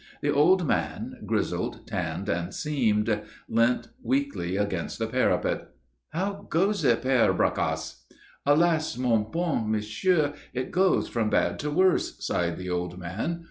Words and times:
The 0.23 0.33
old 0.33 0.65
man, 0.65 1.17
grizzled, 1.27 1.85
tanned 1.85 2.27
and 2.27 2.51
seamed, 2.55 3.21
leant 3.47 3.89
weakly 4.01 4.57
against 4.57 4.97
the 4.97 5.05
parapet. 5.05 5.69
"How 6.09 6.47
goes 6.49 6.83
it, 6.83 7.03
Père 7.03 7.37
Bracasse?" 7.37 8.01
"Alas, 8.43 8.97
mon 8.97 9.27
bon 9.31 9.69
Monsieur, 9.69 10.33
it 10.55 10.71
goes 10.71 11.07
from 11.07 11.29
bad 11.29 11.59
to 11.59 11.69
worse," 11.69 12.15
sighed 12.25 12.57
the 12.57 12.67
old 12.67 12.97
man. 12.97 13.39